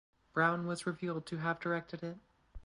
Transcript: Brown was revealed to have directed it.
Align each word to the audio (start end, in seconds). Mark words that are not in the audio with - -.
Brown 0.33 0.65
was 0.65 0.87
revealed 0.87 1.27
to 1.27 1.37
have 1.37 1.59
directed 1.59 2.01
it. 2.01 2.17